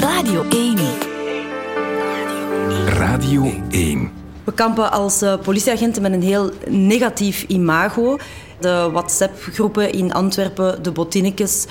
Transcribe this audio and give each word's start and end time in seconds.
Radio 0.00 0.44
1. 0.48 0.76
Radio 2.86 3.52
1. 3.70 4.10
We 4.44 4.52
kampen 4.52 4.92
als 4.92 5.22
uh, 5.22 5.34
politieagenten 5.42 6.02
met 6.02 6.12
een 6.12 6.22
heel 6.22 6.50
negatief 6.68 7.44
imago. 7.48 8.18
De 8.60 8.88
WhatsApp-groepen 8.92 9.92
in 9.92 10.12
Antwerpen, 10.12 10.82
de 10.82 10.92
botinnekes. 10.92 11.66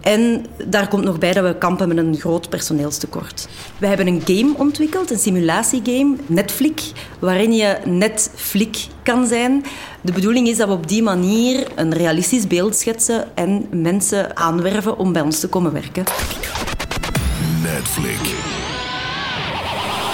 En 0.00 0.46
daar 0.66 0.88
komt 0.88 1.04
nog 1.04 1.18
bij 1.18 1.32
dat 1.32 1.44
we 1.44 1.58
kampen 1.58 1.88
met 1.88 1.96
een 1.96 2.16
groot 2.16 2.48
personeelstekort. 2.48 3.48
We 3.78 3.86
hebben 3.86 4.06
een 4.06 4.22
game 4.24 4.54
ontwikkeld, 4.56 5.10
een 5.10 5.18
simulatiegame, 5.18 6.16
Netflix, 6.26 6.92
waarin 7.18 7.52
je 7.52 7.78
netflik 7.84 8.86
kan 9.02 9.26
zijn. 9.26 9.64
De 10.00 10.12
bedoeling 10.12 10.48
is 10.48 10.56
dat 10.56 10.68
we 10.68 10.74
op 10.74 10.88
die 10.88 11.02
manier 11.02 11.66
een 11.74 11.92
realistisch 11.92 12.46
beeld 12.46 12.76
schetsen 12.76 13.36
en 13.36 13.66
mensen 13.70 14.36
aanwerven 14.36 14.98
om 14.98 15.12
bij 15.12 15.22
ons 15.22 15.40
te 15.40 15.48
komen 15.48 15.72
werken. 15.72 16.04
Netflix. 17.78 18.18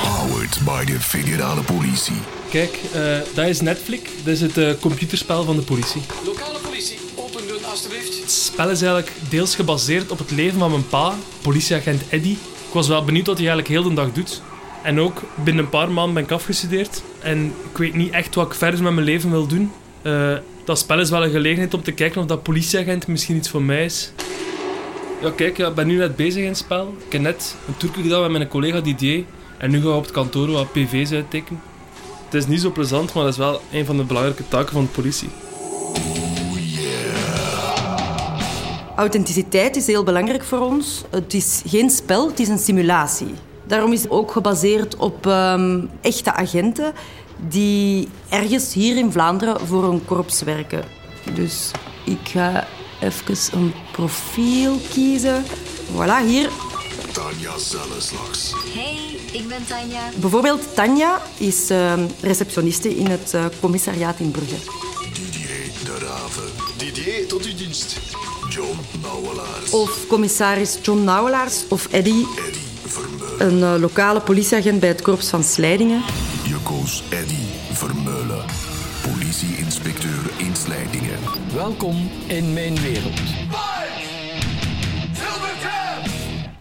Powered 0.02 0.58
by 0.64 0.84
de 0.84 1.00
federale 1.00 1.62
politie. 1.62 2.16
Kijk, 2.50 2.78
uh, 2.94 3.18
dat 3.34 3.46
is 3.46 3.60
Netflix. 3.60 4.10
Dat 4.24 4.34
is 4.34 4.40
het 4.40 4.58
uh, 4.58 4.70
computerspel 4.80 5.44
van 5.44 5.56
de 5.56 5.62
politie. 5.62 6.02
Lokale 6.24 6.58
politie, 6.58 6.98
open 7.14 7.48
doen 7.48 7.64
alstublieft. 7.64 8.20
Het 8.20 8.30
spel 8.30 8.70
is 8.70 8.82
eigenlijk 8.82 9.12
deels 9.28 9.54
gebaseerd 9.54 10.10
op 10.10 10.18
het 10.18 10.30
leven 10.30 10.58
van 10.58 10.70
mijn 10.70 10.88
pa, 10.88 11.14
politieagent 11.42 12.02
Eddy. 12.08 12.30
Ik 12.30 12.72
was 12.72 12.88
wel 12.88 13.04
benieuwd 13.04 13.26
wat 13.26 13.38
hij 13.38 13.48
eigenlijk 13.48 13.80
heel 13.80 13.88
de 13.88 13.94
dag 13.94 14.12
doet. 14.12 14.42
En 14.82 15.00
ook 15.00 15.22
binnen 15.34 15.64
een 15.64 15.70
paar 15.70 15.90
maanden 15.90 16.14
ben 16.14 16.22
ik 16.22 16.30
afgestudeerd. 16.30 17.02
En 17.20 17.44
ik 17.70 17.78
weet 17.78 17.94
niet 17.94 18.12
echt 18.12 18.34
wat 18.34 18.46
ik 18.46 18.54
verder 18.54 18.82
met 18.82 18.92
mijn 18.92 19.06
leven 19.06 19.30
wil 19.30 19.46
doen. 19.46 19.72
Uh, 20.02 20.36
dat 20.64 20.78
spel 20.78 21.00
is 21.00 21.10
wel 21.10 21.24
een 21.24 21.30
gelegenheid 21.30 21.74
om 21.74 21.82
te 21.82 21.92
kijken 21.92 22.20
of 22.20 22.26
dat 22.26 22.42
politieagent 22.42 23.06
misschien 23.06 23.36
iets 23.36 23.48
voor 23.48 23.62
mij 23.62 23.84
is. 23.84 24.12
Ja, 25.24 25.30
kijk, 25.30 25.56
ja, 25.56 25.68
ik 25.68 25.74
ben 25.74 25.86
nu 25.86 25.96
net 25.96 26.16
bezig 26.16 26.42
in 26.42 26.48
het 26.48 26.56
spel. 26.56 26.94
Ik 27.06 27.12
heb 27.12 27.20
net 27.20 27.56
een 27.68 27.76
tour 27.76 27.94
gedaan 27.94 28.20
met 28.20 28.30
mijn 28.30 28.48
collega 28.48 28.80
Didier. 28.80 29.24
En 29.58 29.70
nu 29.70 29.80
ga 29.80 29.88
ik 29.88 29.94
op 29.94 30.02
het 30.02 30.12
kantoor 30.12 30.50
wat 30.50 30.72
PV's 30.72 31.12
uittekenen. 31.12 31.62
Het 32.24 32.34
is 32.34 32.46
niet 32.46 32.60
zo 32.60 32.70
plezant, 32.70 33.14
maar 33.14 33.22
dat 33.22 33.32
is 33.32 33.38
wel 33.38 33.60
een 33.72 33.84
van 33.84 33.96
de 33.96 34.02
belangrijke 34.02 34.48
taken 34.48 34.72
van 34.72 34.82
de 34.82 34.90
politie. 34.90 35.28
Authenticiteit 38.96 39.76
is 39.76 39.86
heel 39.86 40.04
belangrijk 40.04 40.44
voor 40.44 40.60
ons. 40.60 41.02
Het 41.10 41.34
is 41.34 41.62
geen 41.66 41.90
spel, 41.90 42.28
het 42.28 42.40
is 42.40 42.48
een 42.48 42.58
simulatie. 42.58 43.34
Daarom 43.66 43.92
is 43.92 44.02
het 44.02 44.10
ook 44.10 44.30
gebaseerd 44.30 44.96
op 44.96 45.26
um, 45.26 45.90
echte 46.00 46.32
agenten 46.32 46.92
die 47.48 48.08
ergens 48.28 48.74
hier 48.74 48.96
in 48.96 49.12
Vlaanderen 49.12 49.60
voor 49.60 49.84
een 49.84 50.04
korps 50.04 50.42
werken. 50.42 50.84
Dus 51.34 51.70
ik 52.04 52.28
ga 52.28 52.66
even 53.04 53.60
een 53.60 53.74
profiel 53.92 54.80
kiezen. 54.90 55.44
Voilà, 55.92 56.26
hier. 56.26 56.50
Tanja 57.12 57.58
Zelleslags. 57.58 58.52
Hey, 58.74 58.98
ik 59.32 59.48
ben 59.48 59.66
Tanja. 59.68 60.10
Bijvoorbeeld 60.16 60.74
Tanja 60.74 61.22
is 61.36 61.70
uh, 61.70 61.92
receptioniste 62.20 62.96
in 62.96 63.06
het 63.06 63.32
uh, 63.34 63.44
commissariaat 63.60 64.18
in 64.18 64.30
Brugge. 64.30 64.56
Didier 65.12 65.48
de 65.84 66.06
Rave. 66.06 66.40
Didier, 66.76 67.26
tot 67.26 67.44
uw 67.44 67.54
dienst. 67.56 67.96
John 68.48 68.78
Nauwelaars. 69.02 69.70
Of 69.70 70.06
commissaris 70.08 70.78
John 70.82 71.04
Nauwelaars 71.04 71.64
of 71.68 71.88
Eddy. 71.90 72.24
Eddy 72.46 72.58
Vermeulen. 72.86 73.46
Een 73.46 73.74
uh, 73.74 73.80
lokale 73.80 74.20
politieagent 74.20 74.80
bij 74.80 74.88
het 74.88 75.02
korps 75.02 75.28
van 75.28 75.44
Slijdingen. 75.44 76.02
Je 76.42 76.56
koos 76.62 77.02
Eddy 77.10 77.43
Welkom 81.54 82.10
in 82.26 82.52
mijn 82.52 82.74
wereld. 82.80 83.20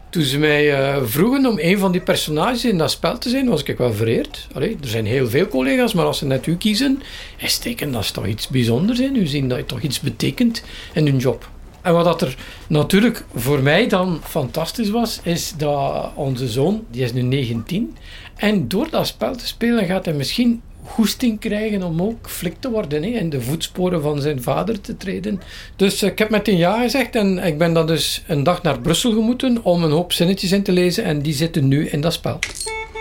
Toen 0.10 0.24
ze 0.24 0.40
mij 0.40 0.96
uh, 0.96 1.04
vroegen 1.04 1.46
om 1.46 1.60
een 1.60 1.78
van 1.78 1.92
die 1.92 2.02
personages 2.02 2.66
in 2.66 2.78
dat 2.78 2.92
spel 2.92 3.18
te 3.18 3.30
zijn, 3.30 3.50
was 3.50 3.64
ik 3.64 3.78
wel 3.78 3.94
vereerd. 3.94 4.48
Allee, 4.54 4.78
er 4.82 4.88
zijn 4.88 5.06
heel 5.06 5.28
veel 5.28 5.48
collega's, 5.48 5.94
maar 5.94 6.06
als 6.06 6.18
ze 6.18 6.26
net 6.26 6.46
u 6.46 6.58
kiezen, 6.58 7.02
is 7.38 7.58
teken 7.58 7.92
dat 7.92 8.04
is 8.04 8.12
toch 8.12 8.28
iets 8.28 8.48
bijzonders 8.48 9.00
in. 9.00 9.16
U 9.16 9.28
zien 9.28 9.48
dat 9.50 9.58
je 9.58 9.66
toch 9.66 9.82
iets 9.82 10.00
betekent 10.00 10.64
in 10.94 11.06
hun 11.06 11.18
job. 11.18 11.50
En 11.82 11.94
wat 11.94 12.06
dat 12.06 12.22
er 12.22 12.36
natuurlijk 12.68 13.26
voor 13.36 13.60
mij 13.60 13.88
dan 13.88 14.20
fantastisch 14.24 14.90
was, 14.90 15.20
is 15.24 15.54
dat 15.58 16.12
onze 16.16 16.48
zoon, 16.48 16.86
die 16.92 17.04
is 17.04 17.14
nu 17.14 17.22
19, 17.22 17.98
en 18.36 18.68
door 18.68 18.90
dat 18.90 19.08
spel 19.08 19.36
te 19.36 19.48
spelen 19.48 19.86
gaat 19.86 20.06
hij 20.06 20.14
misschien 20.14 20.62
goesting 20.86 21.40
krijgen 21.40 21.84
om 21.84 22.02
ook 22.02 22.30
flik 22.30 22.56
te 22.60 22.70
worden, 22.70 23.04
hè, 23.04 23.10
in 23.10 23.30
de 23.30 23.42
voetsporen 23.42 24.02
van 24.02 24.22
zijn 24.22 24.42
vader 24.42 24.82
te 24.82 24.98
treden. 24.98 25.42
Dus 25.76 26.04
ik 26.04 26.20
heb 26.20 26.30
meteen 26.30 26.58
ja 26.58 26.82
gezegd 26.82 27.16
en 27.16 27.38
ik 27.38 27.58
ben 27.58 27.74
dan 27.74 27.88
dus 27.88 28.24
een 28.28 28.44
dag 28.44 28.64
naar 28.64 28.80
Brussel 28.80 29.12
gemoeten 29.12 29.64
om 29.64 29.84
een 29.84 29.92
hoop 29.92 30.14
zinnetjes 30.14 30.52
in 30.52 30.64
te 30.64 30.72
lezen 30.72 31.04
en 31.04 31.22
die 31.22 31.34
zitten 31.34 31.68
nu 31.68 31.88
in 31.88 32.02
dat 32.02 32.14
spel. 32.14 32.40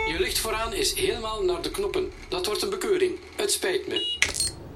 Je 0.06 0.16
licht 0.19 0.38
vooraan 0.38 0.75
is 0.75 0.94
helemaal 0.94 1.42
naar 1.44 1.62
de 1.62 1.71
knoppen. 1.71 2.10
Dat 2.28 2.47
wordt 2.47 2.62
een 2.62 2.71
bekeuring. 2.71 3.12
Het 3.37 3.50
spijt 3.50 3.88
me. 3.88 4.22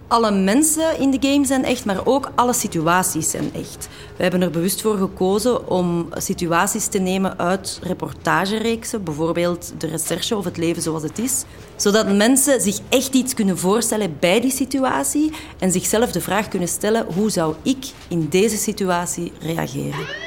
Alle 0.08 0.30
mensen 0.30 0.98
in 0.98 1.10
de 1.10 1.28
game 1.28 1.46
zijn 1.46 1.64
echt, 1.64 1.84
maar 1.84 2.06
ook 2.06 2.30
alle 2.34 2.52
situaties 2.52 3.30
zijn 3.30 3.50
echt. 3.54 3.88
We 4.16 4.22
hebben 4.22 4.42
er 4.42 4.50
bewust 4.50 4.82
voor 4.82 4.96
gekozen 4.96 5.68
om 5.68 6.08
situaties 6.12 6.86
te 6.86 6.98
nemen 6.98 7.38
uit 7.38 7.78
reportagereeksen, 7.82 9.04
bijvoorbeeld 9.04 9.72
de 9.78 9.86
recherche 9.86 10.36
of 10.36 10.44
het 10.44 10.56
leven 10.56 10.82
zoals 10.82 11.02
het 11.02 11.18
is, 11.18 11.44
zodat 11.76 12.16
mensen 12.16 12.60
zich 12.60 12.78
echt 12.88 13.14
iets 13.14 13.34
kunnen 13.34 13.58
voorstellen 13.58 14.16
bij 14.20 14.40
die 14.40 14.50
situatie 14.50 15.32
en 15.58 15.72
zichzelf 15.72 16.12
de 16.12 16.20
vraag 16.20 16.48
kunnen 16.48 16.68
stellen 16.68 17.06
hoe 17.14 17.30
zou 17.30 17.54
ik 17.62 17.86
in 18.08 18.28
deze 18.28 18.56
situatie 18.56 19.32
reageren. 19.40 20.25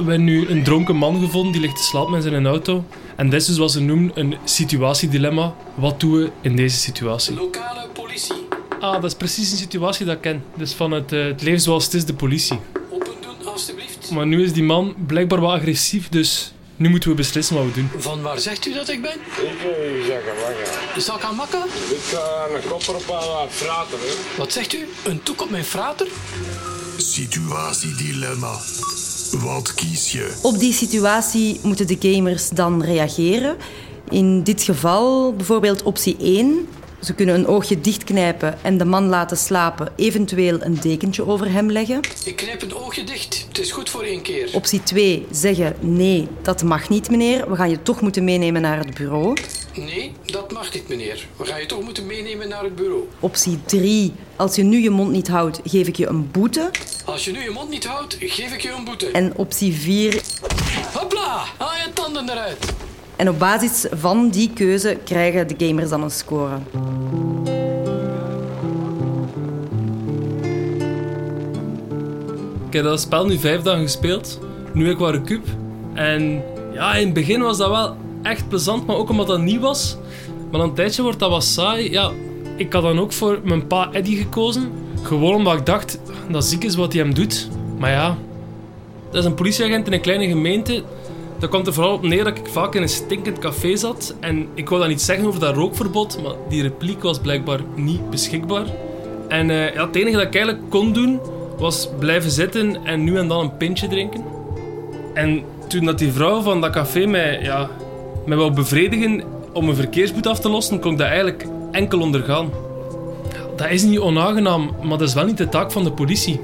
We 0.00 0.06
hebben 0.06 0.24
nu 0.24 0.48
een 0.48 0.62
dronken 0.62 0.96
man 0.96 1.20
gevonden 1.20 1.52
die 1.52 1.60
ligt 1.60 1.76
te 1.76 1.82
slapen 1.82 2.14
in 2.14 2.22
zijn 2.22 2.46
auto. 2.46 2.84
En 3.16 3.30
dit 3.30 3.40
is 3.40 3.46
dus 3.46 3.58
wat 3.58 3.70
ze 3.70 3.80
noemen 3.80 4.10
een 4.14 4.36
situatiedilemma. 4.44 5.54
Wat 5.74 6.00
doen 6.00 6.12
we 6.12 6.30
in 6.40 6.56
deze 6.56 6.76
situatie? 6.76 7.34
Lokale 7.34 7.88
politie. 7.92 8.46
Ah, 8.80 8.92
dat 8.92 9.04
is 9.04 9.14
precies 9.14 9.50
een 9.50 9.56
situatie 9.56 10.06
dat 10.06 10.14
ik 10.14 10.20
ken. 10.20 10.44
Dus 10.56 10.72
van 10.72 10.90
het, 10.90 11.12
uh, 11.12 11.24
het 11.24 11.42
leven 11.42 11.60
zoals 11.60 11.84
het 11.84 11.94
is, 11.94 12.04
de 12.04 12.14
politie. 12.14 12.58
Open 12.90 13.12
doen, 13.20 13.46
alstublieft. 13.52 14.10
Maar 14.10 14.26
nu 14.26 14.42
is 14.42 14.52
die 14.52 14.62
man 14.62 14.94
blijkbaar 15.06 15.40
wat 15.40 15.52
agressief, 15.52 16.08
dus 16.08 16.52
nu 16.76 16.88
moeten 16.88 17.10
we 17.10 17.16
beslissen 17.16 17.56
wat 17.56 17.64
we 17.64 17.72
doen. 17.72 17.90
Van 17.98 18.22
waar 18.22 18.38
zegt 18.38 18.66
u 18.66 18.72
dat 18.72 18.88
ik 18.88 19.02
ben? 19.02 19.14
Ik 19.14 19.58
wil 19.62 20.00
u 20.00 20.04
zeggen, 20.04 20.32
wacht. 20.94 21.04
Zal 21.04 21.16
ik 21.16 21.22
aan 21.22 21.34
makken? 21.34 21.64
Ik 21.90 22.02
ga 22.02 22.46
een 22.54 22.68
kopper 22.68 22.94
op 22.94 23.10
aan 23.10 23.50
frater. 23.50 23.98
Hè. 23.98 24.36
Wat 24.36 24.52
zegt 24.52 24.74
u? 24.74 24.88
Een 25.04 25.22
toek 25.22 25.42
op 25.42 25.50
mijn 25.50 25.64
frater? 25.64 26.06
Situatiedilemma. 26.96 28.58
Wat 29.32 29.74
kies 29.74 30.12
je? 30.12 30.32
Op 30.42 30.58
die 30.58 30.72
situatie 30.72 31.60
moeten 31.62 31.86
de 31.86 31.96
gamers 32.00 32.48
dan 32.48 32.82
reageren. 32.82 33.56
In 34.08 34.42
dit 34.42 34.62
geval 34.62 35.34
bijvoorbeeld 35.34 35.82
optie 35.82 36.16
1. 36.20 36.68
Ze 37.00 37.14
kunnen 37.14 37.34
een 37.34 37.46
oogje 37.46 37.80
dichtknijpen 37.80 38.62
en 38.62 38.78
de 38.78 38.84
man 38.84 39.06
laten 39.06 39.36
slapen, 39.36 39.92
eventueel 39.96 40.62
een 40.62 40.80
dekentje 40.80 41.26
over 41.26 41.52
hem 41.52 41.70
leggen. 41.70 42.00
Ik 42.24 42.36
knijp 42.36 42.62
een 42.62 42.74
oogje 42.74 43.04
dicht. 43.04 43.44
Het 43.48 43.58
is 43.58 43.72
goed 43.72 43.90
voor 43.90 44.02
één 44.02 44.22
keer. 44.22 44.50
Optie 44.52 44.82
2. 44.82 45.26
Zeggen 45.30 45.74
nee, 45.80 46.28
dat 46.42 46.62
mag 46.62 46.88
niet 46.88 47.10
meneer. 47.10 47.50
We 47.50 47.56
gaan 47.56 47.70
je 47.70 47.82
toch 47.82 48.00
moeten 48.00 48.24
meenemen 48.24 48.62
naar 48.62 48.78
het 48.78 48.94
bureau. 48.94 49.34
Nee, 49.74 50.12
dat 50.24 50.52
mag 50.52 50.74
niet 50.74 50.88
meneer. 50.88 51.26
We 51.36 51.44
gaan 51.44 51.60
je 51.60 51.66
toch 51.66 51.82
moeten 51.82 52.06
meenemen 52.06 52.48
naar 52.48 52.62
het 52.62 52.74
bureau. 52.74 53.08
Optie 53.20 53.58
3. 53.64 54.12
Als 54.36 54.56
je 54.56 54.62
nu 54.62 54.78
je 54.78 54.90
mond 54.90 55.10
niet 55.10 55.28
houdt, 55.28 55.60
geef 55.64 55.86
ik 55.86 55.96
je 55.96 56.06
een 56.06 56.30
boete. 56.30 56.70
Als 57.04 57.24
je 57.24 57.32
nu 57.32 57.42
je 57.42 57.50
mond 57.50 57.70
niet 57.70 57.86
houdt, 57.86 58.16
geef 58.20 58.52
ik 58.54 58.60
je 58.60 58.72
een 58.72 58.84
boete. 58.84 59.10
En 59.10 59.36
optie 59.36 59.72
4. 59.72 60.22
Hopla, 60.94 61.44
haal 61.58 61.72
je 61.72 61.92
tanden 61.92 62.28
eruit. 62.30 62.74
En 63.16 63.28
op 63.28 63.38
basis 63.38 63.86
van 63.90 64.28
die 64.28 64.50
keuze 64.54 64.98
krijgen 65.04 65.48
de 65.48 65.66
gamers 65.66 65.88
dan 65.88 66.02
een 66.02 66.10
score. 66.10 66.58
Ik 72.66 72.72
heb 72.76 72.84
dat 72.84 73.00
spel 73.00 73.26
nu 73.26 73.38
vijf 73.38 73.62
dagen 73.62 73.82
gespeeld. 73.82 74.38
Nu 74.72 74.84
heb 74.84 74.92
ik 74.92 74.98
wat 74.98 75.14
recup. 75.14 75.46
En 75.94 76.42
ja, 76.72 76.94
in 76.94 77.04
het 77.04 77.14
begin 77.14 77.40
was 77.40 77.58
dat 77.58 77.68
wel 77.68 77.96
echt 78.22 78.48
plezant, 78.48 78.86
maar 78.86 78.96
ook 78.96 79.10
omdat 79.10 79.26
dat 79.26 79.40
nieuw 79.40 79.60
was. 79.60 79.96
Maar 80.50 80.60
een 80.60 80.74
tijdje 80.74 81.02
wordt 81.02 81.18
dat 81.18 81.30
wat 81.30 81.44
saai. 81.44 81.90
Ja, 81.90 82.10
ik 82.56 82.72
had 82.72 82.82
dan 82.82 82.98
ook 82.98 83.12
voor 83.12 83.40
mijn 83.44 83.66
pa 83.66 83.92
Eddie 83.92 84.16
gekozen. 84.16 84.72
Gewoon 85.02 85.34
omdat 85.34 85.58
ik 85.58 85.66
dacht 85.66 86.00
dat 86.30 86.44
ziek 86.44 86.64
is 86.64 86.74
wat 86.74 86.92
hij 86.92 87.02
hem 87.02 87.14
doet. 87.14 87.48
Maar 87.78 87.90
ja, 87.90 88.16
dat 89.10 89.20
is 89.20 89.24
een 89.24 89.34
politieagent 89.34 89.86
in 89.86 89.92
een 89.92 90.00
kleine 90.00 90.26
gemeente. 90.26 90.82
Dat 91.38 91.48
kwam 91.48 91.66
er 91.66 91.72
vooral 91.72 91.92
op 91.92 92.02
neer 92.02 92.24
dat 92.24 92.38
ik 92.38 92.46
vaak 92.46 92.74
in 92.74 92.82
een 92.82 92.88
stinkend 92.88 93.38
café 93.38 93.76
zat. 93.76 94.14
En 94.20 94.48
ik 94.54 94.68
wou 94.68 94.80
dan 94.80 94.90
niet 94.90 95.00
zeggen 95.00 95.26
over 95.26 95.40
dat 95.40 95.54
rookverbod, 95.54 96.22
maar 96.22 96.34
die 96.48 96.62
repliek 96.62 97.02
was 97.02 97.18
blijkbaar 97.18 97.60
niet 97.74 98.10
beschikbaar. 98.10 98.66
En 99.28 99.48
uh, 99.48 99.74
ja, 99.74 99.86
het 99.86 99.96
enige 99.96 100.16
dat 100.16 100.26
ik 100.26 100.34
eigenlijk 100.34 100.70
kon 100.70 100.92
doen, 100.92 101.20
was 101.58 101.88
blijven 101.98 102.30
zitten 102.30 102.84
en 102.84 103.04
nu 103.04 103.16
en 103.16 103.28
dan 103.28 103.40
een 103.40 103.56
pintje 103.56 103.88
drinken. 103.88 104.24
En 105.14 105.42
toen 105.66 105.84
dat 105.84 105.98
die 105.98 106.12
vrouw 106.12 106.40
van 106.40 106.60
dat 106.60 106.70
café 106.70 107.06
mij, 107.06 107.42
ja, 107.42 107.70
mij 108.26 108.36
wou 108.36 108.52
bevredigen 108.52 109.22
om 109.52 109.68
een 109.68 109.74
verkeersboete 109.74 110.28
af 110.28 110.40
te 110.40 110.48
lossen, 110.48 110.80
kon 110.80 110.92
ik 110.92 110.98
dat 110.98 111.06
eigenlijk 111.06 111.46
enkel 111.70 112.00
ondergaan. 112.00 112.50
Dat 113.56 113.70
is 113.70 113.82
niet 113.82 113.98
onaangenaam, 113.98 114.76
maar 114.82 114.98
dat 114.98 115.08
is 115.08 115.14
wel 115.14 115.24
niet 115.24 115.36
de 115.36 115.48
taak 115.48 115.72
van 115.72 115.84
de 115.84 115.92
politie. 115.92 116.40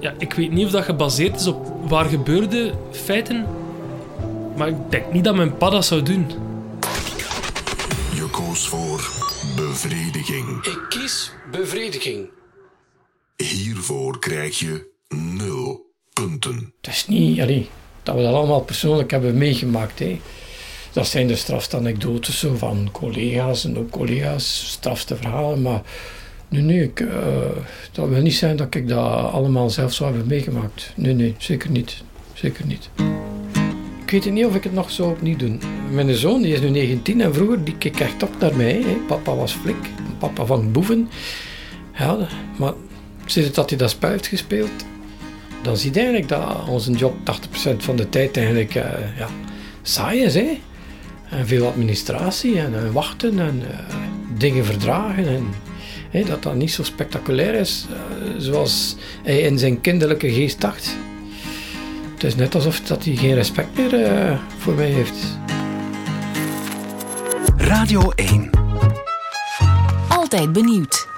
Ja, 0.00 0.14
ik 0.18 0.32
weet 0.32 0.50
niet 0.50 0.66
of 0.66 0.72
dat 0.72 0.84
gebaseerd 0.84 1.40
is 1.40 1.46
op 1.46 1.88
waar 1.88 2.04
gebeurde 2.04 2.72
feiten. 2.90 3.46
Maar 4.56 4.68
ik 4.68 4.76
denk 4.88 5.12
niet 5.12 5.24
dat 5.24 5.34
mijn 5.34 5.56
pa 5.56 5.70
dat 5.70 5.84
zou 5.84 6.02
doen. 6.02 6.26
Je 8.14 8.28
koos 8.30 8.68
voor 8.68 9.10
bevrediging. 9.56 10.64
Ik 10.64 10.86
kies 10.88 11.32
bevrediging. 11.50 12.28
Hiervoor 13.36 14.18
krijg 14.18 14.58
je 14.58 14.90
nul 15.08 15.86
punten. 16.12 16.74
Het 16.80 16.94
is 16.94 17.06
niet 17.06 17.40
allee, 17.40 17.68
dat 18.02 18.14
we 18.14 18.22
dat 18.22 18.34
allemaal 18.34 18.60
persoonlijk 18.60 19.10
hebben 19.10 19.38
meegemaakt. 19.38 19.98
Hè. 19.98 20.20
Dat 20.92 21.06
zijn 21.06 21.26
de 21.26 21.36
strafste 21.36 21.76
anekdotes 21.76 22.38
zo 22.38 22.56
van 22.56 22.88
collega's 22.92 23.64
en 23.64 23.78
ook 23.78 23.90
collega's, 23.90 24.70
strafste 24.70 25.16
verhalen. 25.16 25.62
Maar 25.62 25.82
nee, 26.48 26.62
nee, 26.62 26.82
ik, 26.82 27.00
eh, 27.00 27.16
dat 27.92 28.08
wil 28.08 28.22
niet 28.22 28.34
zijn 28.34 28.56
dat 28.56 28.74
ik 28.74 28.88
dat 28.88 29.32
allemaal 29.32 29.70
zelf 29.70 29.92
zou 29.92 30.10
hebben 30.10 30.28
meegemaakt. 30.28 30.92
Nee, 30.96 31.14
nee, 31.14 31.34
zeker 31.38 31.70
niet. 31.70 32.02
Zeker 32.32 32.66
niet. 32.66 32.90
Ik 34.04 34.10
weet 34.10 34.32
niet 34.32 34.44
of 34.44 34.54
ik 34.54 34.64
het 34.64 34.72
nog 34.72 34.90
zou 34.90 35.10
opnieuw 35.10 35.36
doen. 35.36 35.60
Mijn 35.90 36.14
zoon 36.14 36.42
die 36.42 36.52
is 36.52 36.60
nu 36.60 36.68
19 36.70 37.20
en 37.20 37.34
vroeger 37.34 37.64
die 37.64 37.76
keek 37.76 38.00
echt 38.00 38.22
op 38.22 38.30
naar 38.40 38.56
mij. 38.56 38.82
Hè. 38.84 38.96
Papa 39.06 39.34
was 39.34 39.52
flik, 39.52 39.90
papa 40.18 40.44
van 40.44 40.72
boeven. 40.72 41.08
Ja, 41.98 42.16
maar 42.58 42.72
sinds 43.26 43.52
dat 43.52 43.68
hij 43.70 43.78
dat 43.78 43.90
spel 43.90 44.10
heeft 44.10 44.26
gespeeld, 44.26 44.70
dan 45.62 45.76
zie 45.76 45.90
je 45.90 45.96
eigenlijk 45.96 46.28
dat 46.28 46.68
onze 46.68 46.92
job 46.92 47.14
80% 47.72 47.76
van 47.76 47.96
de 47.96 48.08
tijd 48.08 48.36
eigenlijk 48.36 48.74
eh, 48.74 49.18
ja, 49.18 49.28
saai 49.82 50.20
is. 50.20 50.34
Hè? 50.34 50.60
En 51.32 51.46
veel 51.46 51.66
administratie 51.66 52.58
en, 52.58 52.74
eh, 52.74 52.90
wachten 52.92 53.38
en 53.38 53.62
eh, 53.70 53.96
dingen 54.36 54.64
verdragen. 54.64 55.26
En, 55.26 55.46
hè, 56.10 56.24
dat 56.24 56.42
dat 56.42 56.54
niet 56.54 56.72
zo 56.72 56.82
spectaculair 56.82 57.54
is 57.54 57.86
zoals 58.36 58.96
hij 59.22 59.40
in 59.40 59.58
zijn 59.58 59.80
kinderlijke 59.80 60.32
geest 60.32 60.60
dacht. 60.60 60.96
Het 62.14 62.24
is 62.24 62.34
net 62.34 62.54
alsof 62.54 62.80
dat 62.80 63.04
hij 63.04 63.16
geen 63.16 63.34
respect 63.34 63.76
meer 63.76 64.40
voor 64.58 64.74
mij 64.74 64.90
heeft. 64.90 65.38
Radio 67.56 68.10
1. 68.14 68.50
Altijd 70.08 70.52
benieuwd. 70.52 71.11